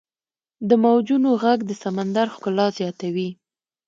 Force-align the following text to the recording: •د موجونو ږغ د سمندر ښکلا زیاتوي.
•د 0.69 0.71
موجونو 0.83 1.29
ږغ 1.41 1.59
د 1.65 1.71
سمندر 1.83 2.27
ښکلا 2.35 2.67
زیاتوي. 2.79 3.29